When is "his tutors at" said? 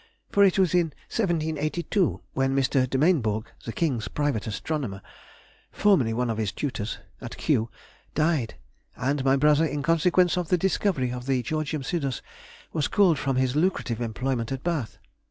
6.39-7.37